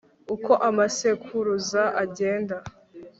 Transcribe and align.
uko 0.35 0.51
amasekuruza 0.69 1.83
agenda 2.03 2.55